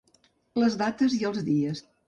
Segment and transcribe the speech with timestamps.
[0.63, 1.87] Les dates i els dies.